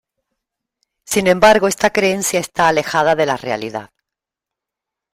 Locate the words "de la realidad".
3.13-3.91